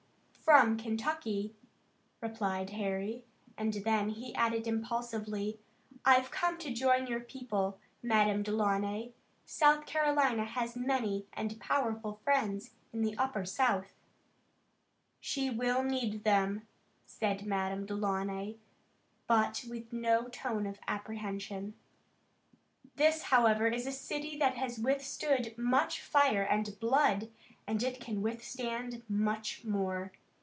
[0.51, 1.55] "From Kentucky,"
[2.19, 3.23] replied Harry,
[3.57, 5.61] and then he added impulsively:
[6.03, 9.13] "I've come to join your people, Madame Delaunay.
[9.45, 13.93] South Carolina has many and powerful friends in the Upper South."
[15.21, 16.67] "She will need them,"
[17.05, 18.55] said Madame Delaunay,
[19.27, 21.75] but with no tone of apprehension.
[22.97, 27.31] "This, however, is a city that has withstood much fire and blood
[27.65, 30.11] and it can withstand much more.